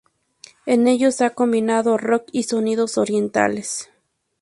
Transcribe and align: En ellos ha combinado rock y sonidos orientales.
En 0.65 0.87
ellos 0.87 1.21
ha 1.21 1.29
combinado 1.29 1.95
rock 1.95 2.23
y 2.31 2.41
sonidos 2.41 2.97
orientales. 2.97 3.91